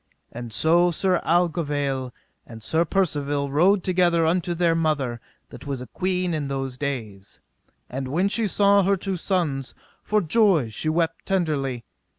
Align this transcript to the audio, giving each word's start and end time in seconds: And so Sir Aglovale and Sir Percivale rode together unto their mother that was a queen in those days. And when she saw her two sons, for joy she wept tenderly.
And 0.31 0.51
so 0.51 0.89
Sir 0.89 1.21
Aglovale 1.23 2.11
and 2.47 2.63
Sir 2.63 2.85
Percivale 2.85 3.51
rode 3.51 3.83
together 3.83 4.25
unto 4.25 4.55
their 4.55 4.73
mother 4.73 5.21
that 5.49 5.67
was 5.67 5.79
a 5.79 5.85
queen 5.85 6.33
in 6.33 6.47
those 6.47 6.75
days. 6.75 7.39
And 7.87 8.07
when 8.07 8.27
she 8.27 8.47
saw 8.47 8.81
her 8.81 8.97
two 8.97 9.15
sons, 9.15 9.75
for 10.01 10.19
joy 10.19 10.69
she 10.69 10.89
wept 10.89 11.27
tenderly. 11.27 11.85